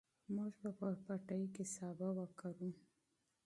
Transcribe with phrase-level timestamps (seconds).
[0.35, 2.71] موږ به په پټي کې سابه وکرو.